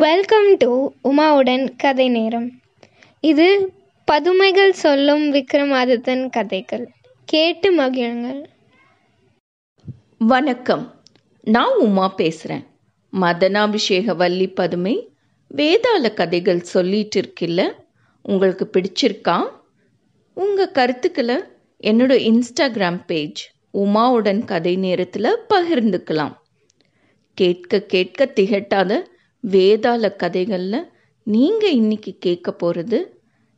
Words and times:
Welcome 0.00 0.56
to 0.56 0.92
உமாவுடன் 1.04 1.76
கதை 1.76 2.08
நேரம். 2.08 2.60
இது 3.20 3.72
பதுமைகள் 4.04 4.72
சொல்லும் 4.72 5.34
விக்ரமாதித்தன் 5.34 6.30
கதைகள். 6.30 6.88
கேட்டு 7.24 7.74
மகிழுங்கள். 7.74 8.44
வணக்கம். 10.18 11.02
நான் 11.42 11.74
உமா 11.78 12.08
பேசுகிறேன் 12.08 12.66
மதனாபிஷேக 13.20 14.16
வள்ளி 14.16 14.48
பதுமை 14.48 15.08
வேதாள 15.56 16.14
கதைகள் 16.14 16.60
சொல்லிட்டு 16.60 17.20
இருக்கில்ல 17.20 17.72
உங்களுக்கு 18.22 18.70
பிடிச்சிருக்கா? 18.72 19.50
உங்கள் 20.34 20.72
கருத்துக்களை 20.72 21.36
என்னோட 21.82 22.20
இன்ஸ்டாகிராம் 22.30 23.04
பேஜ் 23.06 23.50
உமாவுடன் 23.74 24.44
கதை 24.44 24.76
நேரத்தில் 24.76 25.38
பகிர்ந்துக்கலாம். 25.54 26.34
கேட்க 27.34 27.80
கேட்க 27.80 28.30
திகட்டாத 28.34 29.09
வேதாள 29.44 30.16
கதைகளில் 30.16 30.88
நீங்கள் 31.26 31.72
இன்னைக்கு 31.72 32.12
கேட்க 32.18 32.48
போகிறது 32.52 32.98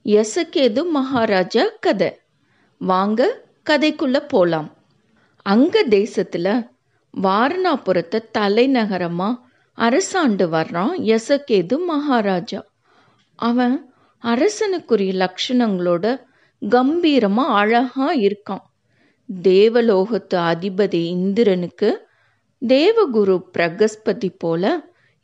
எசக்கேது 0.07 0.81
மகாராஜா 0.91 1.65
கதை. 1.81 2.11
வாங்க 2.81 3.21
கதைக்குள்ளே 3.71 4.21
போகலாம் 4.29 4.69
அங்க 5.47 5.83
தேசத்தில் 5.83 6.53
வாரணாபுரத்தை 7.15 8.21
தலைநகரமாக 8.33 9.41
அரசாண்டு 9.79 10.47
வர்றான் 10.57 10.95
எசக்கேது 11.15 11.77
மகாராஜா. 11.87 12.61
அவன் 13.39 13.77
அரசனுக்குரிய 14.25 15.13
லட்சணங்களோட 15.23 16.07
கம்பீரமாக 16.63 17.57
அழகாக 17.61 18.15
இருக்கான். 18.29 18.65
தேவலோகத்து 19.29 20.37
அதிபதி 20.53 21.03
இந்திரனுக்கு 21.17 21.91
தேவகுரு 22.63 23.37
பிரகஸ்பதி 23.55 24.31
போல 24.39 24.65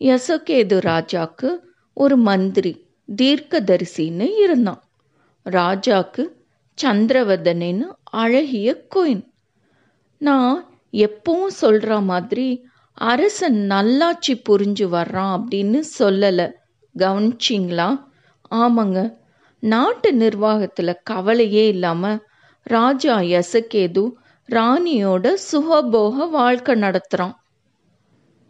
யசகேது 0.01 0.77
ராஜாக்கு 0.81 1.57
ஒரு 1.95 2.17
மந்திரி 2.17 2.87
தீர்க்கதரிசின்னு 3.23 4.37
இருந்தான். 4.37 4.83
ராஜாக்கு 5.47 6.25
சந்திரவதனன்னு 6.83 7.87
அழகிய 8.03 8.87
கோயின். 8.95 9.25
நான் 10.19 10.81
எப்பவும் 10.93 11.47
சொல்கிற 11.47 12.01
மாதிரி 12.01 12.65
அரசன் 12.93 13.59
நல்லாட்சி 13.59 14.43
புரிஞ்சு 14.49 14.87
வர்றான் 14.93 15.33
அப்படின்னு 15.39 15.83
சொல்லலை. 15.99 16.53
கவனிச்சிங்களா? 16.99 17.89
ஆமாங்க. 18.51 19.15
நாட்டு 19.61 20.15
நிர்வாகத்தில் 20.15 21.01
கவலையே 21.03 21.69
இல்லாமல் 21.69 22.27
ராஜா 22.63 23.19
யசகேது 23.19 24.11
ராணியோட 24.49 25.35
சுகபோக 25.53 26.31
வாழ்க்கை 26.31 26.75
நடத்துகிறான் 26.75 27.35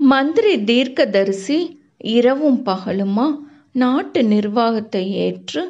மந்திரி 0.00 0.52
தீர்க்கதரிசி 0.64 1.56
இரவும் 1.98 2.60
பகலுமா? 2.64 3.24
நாட்டு 3.72 4.20
நிர்வாகத்தை 4.24 5.02
ஏற்று 5.24 5.62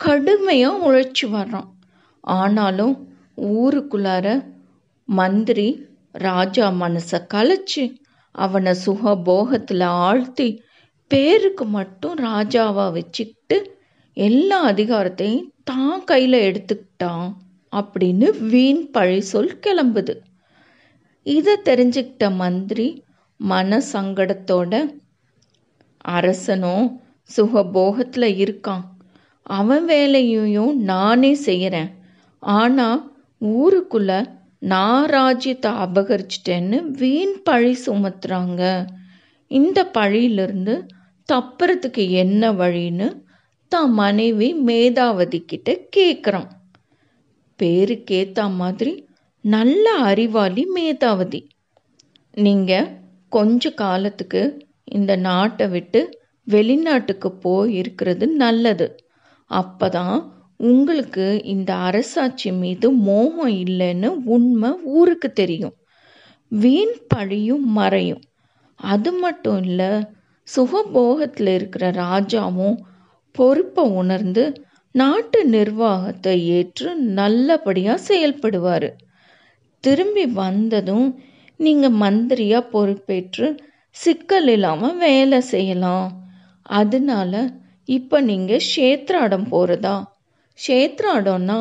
கடுமையாக 0.00 0.82
உழைச்சி 0.88 1.26
வர்றான். 1.32 1.68
ஆனாலும் 2.24 2.94
ஊருக்குள்ளார 3.58 4.26
மந்திரி 5.08 5.68
ராஜா 6.12 6.66
மனசை 6.80 7.20
கலைச்சி 7.34 7.84
அவனை 8.34 8.74
சுகபோகத்தில் 8.86 9.86
ஆழ்த்தி 10.04 10.48
பேருக்கு 11.10 11.64
மட்டும் 11.64 12.16
ராஜாவாக 12.18 12.92
வச்சுக்கிட்டு 12.92 13.58
எல்லா 14.16 14.58
அதிகாரத்தையும் 14.70 15.48
தான் 15.64 16.04
கையில் 16.04 16.38
எடுத்துக்கிட்டான் 16.48 17.28
அப்படின்னு 17.72 18.28
வீண் 18.50 18.90
பழி 18.90 19.20
சொல் 19.20 19.58
கிளம்புது. 19.66 20.14
இதை 21.26 21.54
தெரிஞ்சுக்கிட்ட 21.64 22.34
மந்திரி 22.34 22.88
மன 23.40 23.80
சங்கடத்தோட 23.92 24.72
அரசனும் 26.14 26.86
சுகபோகத்தில் 27.30 28.28
இருக்கான். 28.44 28.84
அவன் 29.56 29.84
வேலையையும் 29.84 30.74
நானே 30.90 31.32
செய்கிறேன் 31.46 31.90
ஆனால் 32.42 33.00
ஊருக்குள்ள 33.40 34.12
நான் 34.62 35.04
ராஜ்யத்தை 35.08 35.70
அபகரிச்சிட்டேன்னு 35.84 36.78
வீண் 37.00 37.36
பழி 37.42 37.72
சுமத்துறாங்க. 37.86 38.62
இந்த 39.50 39.78
பழியிலிருந்து 39.96 40.74
தப்புறதுக்கு 41.28 42.04
என்ன 42.22 42.52
வழின்னு 42.52 43.08
தான் 43.72 43.92
மனைவி 43.92 44.48
மேதாவதி 44.68 45.40
கிட்ட 45.44 45.70
கேட்குறான் 45.96 46.48
பேருக்கேத்த 47.58 48.48
மாதிரி 48.60 48.92
நல்ல 49.44 49.86
அறிவாளி 50.10 50.62
மேதாவதி. 50.76 51.40
நீங்கள் 52.36 52.88
கொஞ்ச 53.32 53.70
காலத்துக்கு 53.70 54.42
இந்த 54.92 55.16
நாட்டை 55.16 55.66
விட்டு 55.66 56.00
வெளிநாட்டுக்கு 56.46 57.32
போய் 57.32 57.74
இருக்கிறது 57.74 58.26
நல்லது. 58.28 58.86
அப்பதான் 59.50 60.18
உங்களுக்கு 60.56 61.44
இந்த 61.44 61.74
அரசாட்சி 61.88 62.52
மீது 62.52 62.90
மோகம் 62.90 63.52
இல்லைன்னு 63.64 64.08
உண்மை 64.24 64.70
ஊருக்கு 64.82 65.32
தெரியும். 65.32 65.74
வீண் 66.52 66.94
பழியும் 67.08 67.66
மறையும். 67.72 68.22
அது 68.80 69.12
மட்டும் 69.12 69.62
இல்லை 69.62 69.90
சுகபோகத்தில் 70.48 71.52
இருக்கிற 71.54 71.90
ராஜாவும் 71.90 72.76
பொறுப்பை 73.34 73.84
உணர்ந்து 73.90 74.44
நாட்டு 74.94 75.40
நிர்வாகத்தை 75.46 76.48
ஏற்று 76.48 76.94
நல்லபடியாக 76.94 78.04
செயல்படுவார். 78.08 78.88
திரும்பி 79.84 80.26
வந்ததும் 80.26 81.08
நீங்கள் 81.60 81.98
மந்திரியாக 82.02 82.70
பொறுப்பேற்று 82.74 83.46
சிக்கல் 83.96 84.48
இல்லாமல் 84.48 84.98
வேலை 84.98 85.38
செய்யலாம். 85.52 86.10
அதனால 86.80 87.32
இப்போ 87.88 88.16
நீங்கள் 88.20 88.64
க்ஷேத்ராடம் 88.68 89.46
போகிறதா 89.50 89.96
க்ஷேத்ராடம்னா 90.58 91.60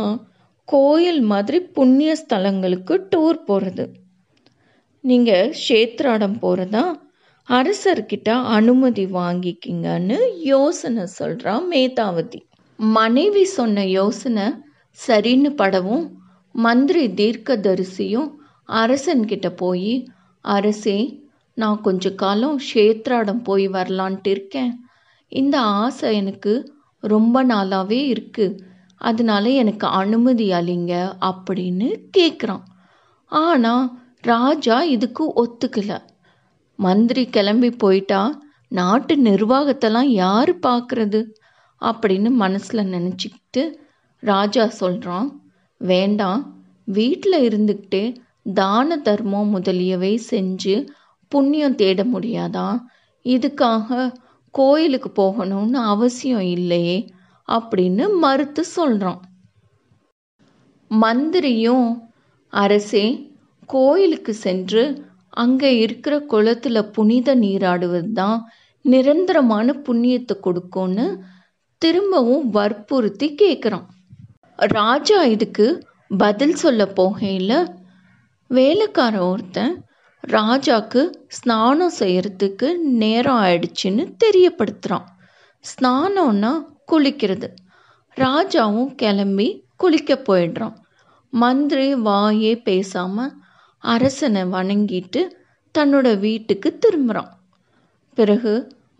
கோயில் 0.68 1.22
மாதிரி 1.24 1.60
புண்ணிய 1.78 2.12
ஸ்தலங்களுக்கு 2.22 2.96
டூர் 3.12 3.40
போகிறது 3.44 3.86
நீங்கள் 5.04 5.52
க்ஷேத்ராடம் 5.60 6.38
போகிறதா 6.40 6.86
அரசர்கிட்ட 7.48 8.30
அனுமதி 8.58 9.06
வாங்கிக்கிங்கன்னு 9.20 10.18
யோசனை 10.54 11.04
சொல்கிறா 11.20 11.54
மேதாவதி. 11.70 12.40
மனைவி 12.80 13.44
சொன்ன 13.58 13.86
யோசனை 14.00 14.48
சரின்னு 15.00 15.52
படவும் 15.62 16.06
மந்திரி 16.56 17.04
தீர்க்கதரிசியும் 17.20 18.30
அரசன்கிட்ட 18.70 19.48
போய் 19.56 19.92
அரசே 20.46 20.98
நான் 21.58 21.82
கொஞ்ச 21.82 22.10
காலம் 22.16 22.58
க்ஷேத்ராடம் 22.60 23.44
போய் 23.44 23.68
வரலான்ட்டு 23.68 24.28
இருக்கேன். 24.28 24.74
இந்த 25.32 25.56
ஆசை 25.62 26.10
எனக்கு 26.16 26.54
ரொம்ப 27.04 27.44
நாளாகவே 27.44 28.00
இருக்குது 28.14 28.60
அதனால 29.02 29.50
எனக்கு 29.50 29.88
அனுமதி 30.02 30.48
அளிங்க 30.52 30.94
அப்படின்னு 31.30 31.88
கேட்குறான் 32.18 32.64
ஆனால் 33.32 33.86
ராஜா 34.22 34.78
இதுக்கு 34.96 35.24
ஒத்துக்கலை. 35.44 35.98
மந்திரி 36.80 37.24
கிளம்பி 37.26 37.70
போயிட்டா 37.70 38.22
நாட்டு 38.68 39.16
நிர்வாகத்தெல்லாம் 39.22 40.10
யார் 40.24 40.52
பார்க்குறது 40.60 41.22
அப்படின்னு 41.82 42.30
மனசில் 42.44 42.92
நினச்சிக்கிட்டு 42.92 43.64
ராஜா 44.24 44.66
சொல்கிறான் 44.68 45.28
வேண்டாம் 45.82 46.42
வீட்டில் 46.88 47.38
இருந்துக்கிட்டே 47.48 48.04
தான 48.54 48.98
தர்மம் 48.98 49.50
முதலியவை 49.50 50.22
செஞ்சு 50.32 50.88
புண்ணியம் 51.28 51.76
தேட 51.76 52.04
முடியாதா? 52.04 52.86
இதுக்காக 53.26 54.12
கோயிலுக்கு 54.52 55.10
போகணும்னு 55.16 55.74
அவசியம் 55.74 56.42
இல்லையே 56.42 57.10
அப்படின்னு 57.50 58.20
மறுத்து 58.20 58.64
சொல்கிறான் 58.64 59.22
மந்திரியும் 60.92 61.88
அரசே 62.50 63.36
கோயிலுக்கு 63.66 64.34
சென்று 64.34 65.06
அங்கே 65.30 65.78
இருக்கிற 65.78 66.20
குளத்தில் 66.20 66.92
புனித 66.92 67.36
நீராடுவது 67.36 68.12
தான் 68.12 68.50
நிரந்தரமான 68.82 69.74
புண்ணியத்தை 69.74 70.40
கொடுக்கும்னு 70.40 71.26
திரும்பவும் 71.78 72.50
வற்புறுத்தி 72.50 73.36
கேட்குறான் 73.42 73.86
ராஜா 74.56 75.24
இதுக்கு 75.24 75.86
பதில் 76.08 76.56
சொல்ல 76.56 76.86
போகையில் 76.86 77.68
வேலைக்காரன் 78.50 79.26
ஒருத்தன் 79.32 79.74
ராஜாக்கு 80.24 81.02
ஸ்நானம் 81.28 81.96
செய்கிறதுக்கு 82.00 82.68
நேரம் 83.02 83.40
ஆயிடுச்சுன்னு 83.44 84.04
தெரியப்படுத்துகிறான் 84.24 85.08
ஸ்நானம்னா 85.66 86.52
குளிக்கிறது. 86.92 87.48
ராஜாவும் 88.18 88.92
கிளம்பி 88.96 89.48
குளிக்க 89.76 90.16
போயிடுறான். 90.30 90.76
மந்திரி 91.34 91.88
வாயே 92.08 92.54
பேசாமல் 92.64 93.34
அரசனை 93.84 94.44
வணங்கிட்டு 94.56 95.22
தன்னோட 95.76 96.08
வீட்டுக்கு 96.20 96.70
திரும்புகிறான் 96.78 97.32
பிறகு 98.18 98.54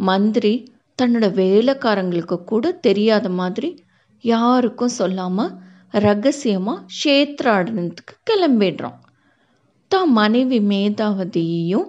மந்திரி 0.10 0.54
தன்னோட 1.00 1.26
வேலைக்காரங்களுக்கு 1.42 2.38
கூட 2.44 2.72
தெரியாத 2.88 3.28
மாதிரி 3.40 3.70
யாருக்கும் 4.24 4.98
சொல்லாமல் 5.00 5.56
ரகசியமாக 6.06 6.86
க்ஷேத்ராடனத்துக்கு 6.98 8.16
கிளம்பிடுறான். 8.30 8.98
தான் 9.92 10.12
மனைவி 10.12 10.60
மேதாவதியையும் 10.70 11.88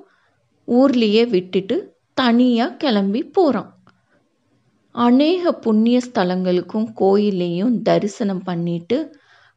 ஊர்லேயே 0.68 1.24
விட்டுட்டு 1.28 1.76
தனியாக 2.14 2.76
கிளம்பி 2.76 3.20
போகிறான் 3.28 3.70
அநேக 4.94 5.52
புண்ணிய 5.52 6.00
ஸ்தலங்களுக்கும் 6.06 6.88
கோயிலையும் 6.94 7.74
தரிசனம் 7.82 8.42
பண்ணிட்டு 8.42 8.98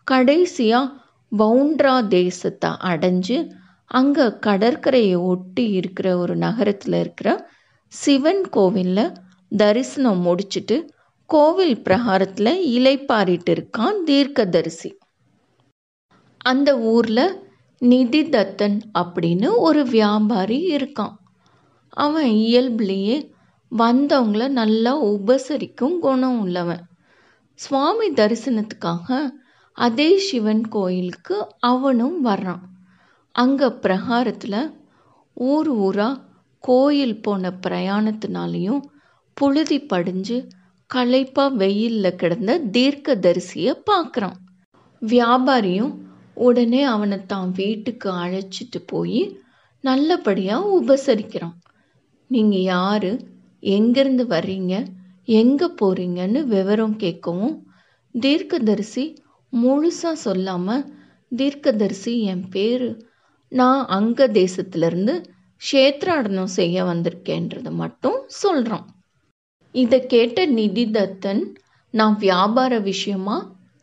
கடைசியாக 0.08 0.94
பவுண்ட்ரா 1.32 1.96
தேசத்தை 2.08 2.70
அடைஞ்சு 2.84 3.38
அங்கே 3.92 4.26
கடற்கரையை 4.40 5.18
ஒட்டி 5.24 5.66
இருக்கிற 5.72 6.18
ஒரு 6.18 6.36
நகரத்தில் 6.36 6.94
இருக்கிற 6.94 7.30
சிவன் 7.94 8.44
கோவிலில் 8.50 9.16
தரிசனம் 9.52 10.22
முடிச்சுட்டு 10.26 10.76
கோவில் 11.30 11.82
பிரகாரத்தில் 11.82 12.54
இலைப்பாரிட்டு 12.76 13.52
இருக்கான் 13.52 13.98
தீர்க்கதரிசி. 14.04 14.90
அந்த 16.46 16.70
ஊரில் 16.94 17.26
நிதி 17.82 18.22
தத்தன் 18.30 18.76
அப்படின்னு 19.00 19.48
ஒரு 19.58 19.86
வியாபாரி 19.86 20.58
இருக்கான். 20.76 21.16
அவன் 21.98 22.32
இயல்புலேயே 22.42 23.16
வந்தவங்கள 23.72 24.48
நல்லா 24.50 24.94
உபசரிக்கும் 25.06 25.96
குணம் 26.00 26.40
உள்ளவன். 26.40 26.84
சுவாமி 27.60 28.08
தரிசனத்துக்காக 28.12 29.08
அதே 29.78 30.18
சிவன் 30.18 30.64
கோயிலுக்கு 30.68 31.38
அவனும் 31.58 32.26
வர்றான். 32.26 32.64
அங்கே 33.36 33.68
பிரகாரத்தில் 33.82 34.62
ஊர் 35.34 35.70
ஊராக 35.80 36.22
கோயில் 36.64 37.22
போன 37.22 37.54
பிரயாணத்தினாலையும் 37.68 38.82
புழுதி 39.38 39.80
படிஞ்சு 39.86 40.38
களைப்பாக 40.90 41.56
வெயிலில் 41.56 42.16
கிடந்த 42.16 42.60
தீர்க்க 42.72 43.16
தரிசியை 43.16 43.74
பார்க்குறான் 43.92 44.40
வியாபாரியும் 45.02 45.94
உடனே 46.42 46.82
அவனை 46.94 47.18
தான் 47.26 47.50
வீட்டுக்கு 47.52 48.10
அழைச்சிட்டு 48.24 48.80
போய் 48.86 49.22
நல்லபடியாக 49.84 50.72
உபசரிக்கிறான். 50.80 51.58
நீங்கள் 52.30 52.68
யார்? 52.76 53.12
எங்கேருந்து 53.64 54.24
வர்றீங்க? 54.28 54.74
எங்கே 55.28 55.68
போகிறீங்கன்னு 55.82 56.40
விவரம் 56.46 56.96
கேட்கவும் 56.98 57.56
தீர்க்கதரிசி 58.16 59.06
முழுசாக 59.54 60.24
சொல்லாமல் 60.26 60.86
தீர்க்கதரிசி 61.32 62.14
என் 62.32 62.46
பேர். 62.50 62.88
நான் 63.52 63.82
அங்க 63.90 64.28
தேசத்திலிருந்து 64.42 65.14
க்ஷேத்ராடனம் 65.62 66.54
செய்ய 66.58 66.84
வந்திருக்கேன்றதை 66.84 67.72
மட்டும் 67.82 68.20
சொல்கிறான் 68.42 68.88
இதை 69.76 70.00
கேட்ட 70.14 70.46
நிதி 70.52 70.86
தத்தன் 70.92 71.42
நான் 71.94 72.16
வியாபார 72.18 72.74
விஷயமா 72.88 73.36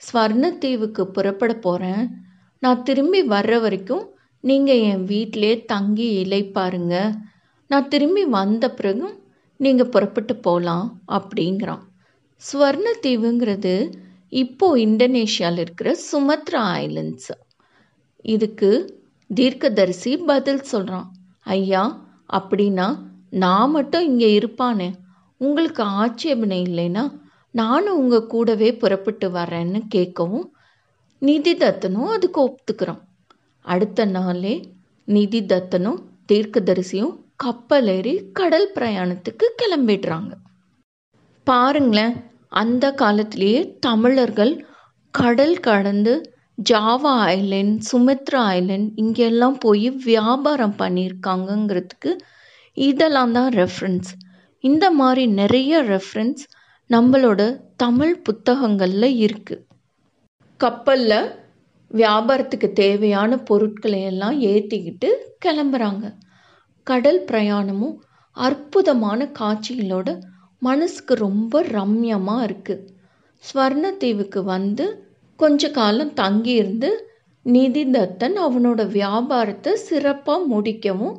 ஸ்வர்ணத்தீவுக்கு 0.02 1.02
புறப்பட 1.16 1.52
போகிறேன் 1.58 2.04
நான் 2.62 2.82
திரும்பி 2.82 3.20
வர்ற 3.34 3.54
வரைக்கும் 3.60 4.04
நீங்கள் 4.44 4.82
என் 4.90 5.04
வீட்டிலே 5.04 5.52
தங்கி 5.64 6.08
இலைப்பாருங்க 6.24 6.94
நான் 7.70 7.88
திரும்பி 7.88 8.22
வந்த 8.36 8.64
பிறகும் 8.70 9.14
நீங்கள் 9.60 9.92
புறப்பட்டு 9.94 10.34
போகலாம் 10.36 10.86
அப்படிங்கிறான். 11.16 11.82
ஸ்வர்ணத்தீவுங்கிறது 12.42 13.74
இப்போ 14.32 14.66
இந்தோனேஷியாவில் 14.78 15.62
இருக்கிற 15.64 15.90
சுமத்ரா 16.10 16.62
ஐலண்ட்ஸ். 16.82 17.32
இதுக்கு 18.24 18.70
தீர்க்கதரிசி 19.30 20.12
பதில் 20.30 20.68
சொல்கிறான் 20.72 21.08
ஐயா 21.46 21.82
அப்படின்னா 22.32 22.88
நான் 23.42 23.70
மட்டும் 23.70 24.06
இங்கே 24.10 24.30
இருப்பானே. 24.38 24.88
உங்களுக்கு 25.40 25.82
ஆட்சேபனை 26.02 26.60
இல்லைன்னா 26.68 27.04
நானும் 27.54 27.98
உங்கள் 28.00 28.30
கூடவே 28.32 28.68
புறப்பட்டு 28.82 29.28
வரேன்னு 29.30 29.80
கேட்கவும் 29.94 30.46
நிதி 31.22 31.52
தத்தனும் 31.54 32.10
அதுக்கு 32.10 32.40
ஒப்புத்துக்கிறான் 32.46 33.02
அடுத்த 33.64 34.04
நாளே 34.04 34.54
நிதி 35.08 35.40
தத்தனும் 35.42 36.00
தீர்க்கதரிசியும் 36.32 37.14
கப்பல் 37.36 37.86
ஏறி 37.86 38.30
கடல் 38.32 38.72
பிரயாணத்துக்கு 38.74 39.46
கிளம்பிடுறாங்க. 39.62 40.32
பாருங்களேன் 41.44 42.14
அந்த 42.48 42.92
காலத்திலேயே 42.92 43.60
தமிழர்கள் 43.80 44.52
கடல் 45.10 45.60
கடந்து 45.60 46.14
ஜாவா 46.70 47.14
ஐலண்ட் 47.34 47.76
சுமித்ரா 47.92 48.40
ஐலண்ட் 48.50 48.88
இங்கெல்லாம் 48.94 49.58
போய் 49.58 49.90
வியாபாரம் 50.04 50.76
பண்ணியிருக்காங்கங்கிறதுக்கு 50.78 52.12
இதெல்லாம் 52.76 53.32
தான் 53.32 53.50
ரெஃபரன்ஸ் 53.52 54.10
இந்த 54.64 54.90
மாதிரி 54.90 55.26
நிறைய 55.26 55.82
ரெஃபரன்ஸ் 55.82 56.42
நம்மளோட 56.90 57.40
தமிழ் 57.76 58.22
புத்தகங்களில் 58.22 59.10
இருக்குது 59.20 59.67
கப்பலில் 60.60 61.26
வியாபாரத்துக்கு 61.90 62.68
தேவையான 62.72 63.32
பொருட்களை 63.48 64.00
எல்லாம் 64.02 64.40
ஏற்றிக்கிட்டு 64.40 65.08
கிளம்புறாங்க. 65.44 66.06
கடல் 66.86 67.20
பிரயாணமும் 67.24 67.96
அற்புதமான 68.36 69.28
காட்சிகளோட 69.38 70.08
மனசுக்கு 70.62 71.14
ரொம்ப 71.14 71.62
ரம்யமாக 71.76 72.46
இருக்குது 72.46 72.86
ஸ்வர்ணத்தீவுக்கு 73.44 74.40
வந்து 74.54 74.86
கொஞ்ச 75.40 75.70
காலம் 75.70 76.12
தங்கியிருந்து 76.12 76.90
நிதிதத்தன் 77.46 78.36
அவனோட 78.46 78.80
வியாபாரத்தை 78.96 79.72
சிறப்பாக 79.88 80.48
முடிக்கவும் 80.52 81.16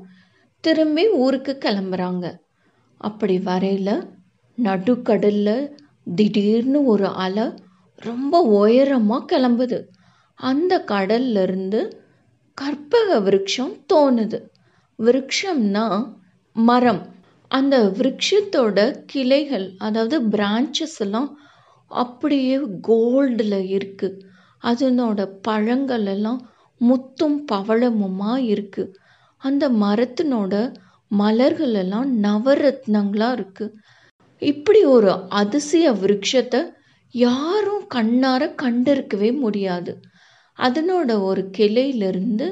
திரும்பி 0.64 1.04
ஊருக்கு 1.24 1.54
கிளம்புறாங்க. 1.66 2.26
அப்படி 3.02 3.38
வரையில் 3.40 3.96
நடுக்கடலில் 4.58 5.72
திடீர்னு 6.16 6.80
ஒரு 6.84 7.08
அலை 7.26 7.46
ரொம்ப 8.00 8.42
உயரமாக 8.60 9.26
கிளம்புது. 9.26 9.78
அந்த 10.40 10.74
கடல்லிருந்து 10.88 11.80
கற்பக 12.58 13.20
விருட்சம் 13.20 13.74
தோணுது. 13.94 14.40
விருட்சம்னா 15.00 15.86
மரம். 16.56 17.02
அந்த 17.52 17.76
விருட்சத்தோட 17.98 18.80
கிளைகள் 19.06 19.68
அதாவது 19.78 20.18
பிரான்ச்சஸ் 20.30 21.00
எல்லாம் 21.00 21.30
அப்படியே 21.92 22.58
கோல்டில் 22.88 23.60
இருக்குது 23.70 24.20
அதனோட 24.64 25.20
பழங்கள் 25.42 26.06
எல்லாம் 26.06 26.42
முத்தும் 26.82 27.38
பவளமுமா 27.52 28.34
இருக்குது 28.50 28.94
அந்த 29.44 29.70
மரத்தினோட 29.82 30.54
மலர்கள் 31.12 31.74
எல்லாம் 31.74 32.10
நவரத்னங்களாக 32.24 33.38
இருக்குது 33.38 33.76
இப்படி 34.42 34.82
ஒரு 34.86 35.12
அதிசய 35.30 35.92
விருட்சத்தை 35.92 36.62
யாரும் 37.16 37.84
கண்ணார 37.96 38.42
கண்டிருக்கவே 38.62 39.30
முடியாது. 39.40 39.94
அதனோட 40.60 41.22
ஒரு 41.22 41.50
கிளையிலிருந்து 41.58 42.48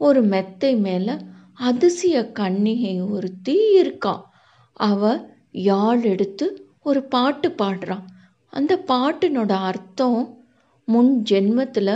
ஒரு 0.00 0.22
மெத்தை 0.22 0.76
மேலே 0.76 1.14
அதிசய 1.60 2.32
கன்னிகை 2.40 2.94
ஒருத்தி 3.10 3.56
இருக்கா. 3.74 4.14
அவ 4.72 5.02
யாழ் 5.50 6.02
எடுத்து 6.02 6.46
ஒரு 6.82 7.00
பாட்டு 7.04 7.48
பாடுறான். 7.48 8.04
அந்த 8.52 8.72
பாட்டினோட 8.86 9.52
அர்த்தம் 9.62 10.20
முன் 10.88 11.22
ஜென்மத்தில் 11.30 11.94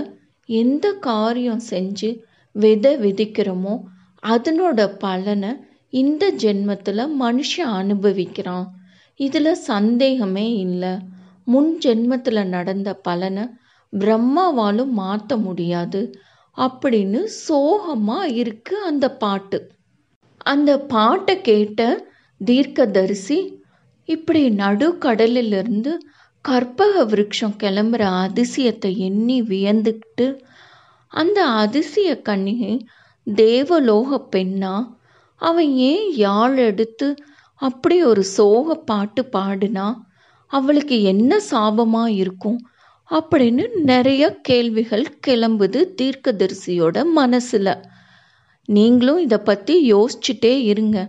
எந்த 0.49 0.87
காரியம் 0.93 1.63
செஞ்சு 1.71 2.11
விதை 2.55 2.93
விதிக்கிறோமோ 2.97 3.75
அதனோட 4.23 4.81
பலனை 4.99 5.51
இந்த 5.89 6.25
ஜென்மத்தில் 6.33 7.03
மனுஷன் 7.21 7.73
அனுபவிக்கிறான். 7.81 8.67
இதில் 9.21 9.63
சந்தேகமே 9.71 10.47
இல்லை. 10.57 10.95
முன் 11.47 11.79
ஜென்மத்தில் 11.85 12.49
நடந்த 12.49 12.91
பலனை 12.99 13.45
பிரம்மாவாலும் 13.93 14.93
மாற்ற 14.93 15.37
முடியாது 15.37 16.01
அப்படின்னு 16.59 17.21
சோகமாக 17.47 18.33
இருக்கு 18.33 18.75
அந்த 18.85 19.07
பாட்டு. 19.15 19.59
அந்த 20.47 20.71
பாட்டை 20.87 21.35
கேட்ட 21.41 21.81
தீர்க்கதரிசி 22.41 23.39
இப்படி 24.09 24.43
நடுக்கடலிலிருந்து 24.55 25.93
கற்பக 26.45 27.05
விருட்சம் 27.05 27.57
கிளம்புற 27.57 28.03
அதிசயத்தை 28.25 28.91
எண்ணி 28.99 29.43
வியந்துக்கிட்டு 29.43 30.27
அந்த 31.13 31.39
அதிசய 31.55 32.11
கன்னிகை 32.29 32.75
தேவலோக 33.27 34.19
பெண்ணா 34.33 34.75
அவன் 35.41 35.71
ஏன் 35.87 36.07
யாழ் 36.17 36.57
எடுத்து 36.59 37.09
அப்படி 37.61 37.97
ஒரு 38.05 38.23
சோக 38.37 38.75
பாட்டு 38.85 39.23
பாடினா 39.33 39.87
அவளுக்கு 40.47 41.03
என்ன 41.03 41.41
சாபமா 41.51 42.07
இருக்கும் 42.07 42.69
அப்படின்னு 43.11 43.81
நிறைய 43.81 44.37
கேள்விகள் 44.43 45.19
கிளம்புது 45.27 45.85
தீர்க்கதரிசியோட 46.03 47.05
மனசுல. 47.17 47.83
நீங்களும் 48.65 49.19
இதை 49.19 49.39
பத்தி 49.39 49.95
யோசிச்சுட்டே 49.95 50.61
இருங்க. 50.63 51.07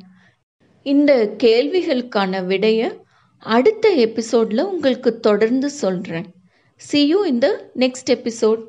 இந்த 0.83 1.35
கேள்விகளுக்கான 1.43 2.41
விடைய 2.41 2.97
அடுத்த 3.37 3.95
எபிசோட்ல 3.95 4.61
உங்களுக்கு 4.61 5.19
தொடர்ந்து 5.19 5.69
சொல்றேன். 5.69 6.25
See 6.91 7.25
இந்த 7.25 7.71
நெக்ஸ்ட் 7.75 8.09
எபிசோட் 8.09 8.31
next 8.41 8.65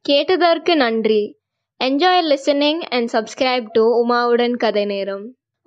கேட்டதற்கு 0.00 0.76
நன்றி. 0.76 1.36
Enjoy 1.84 2.36
listening 2.36 2.78
and 2.78 3.10
subscribe 3.12 3.66
to 3.72 4.08
உமாவுடன் 4.08 4.56
கதை 4.56 4.84
நேரம் 4.84 5.34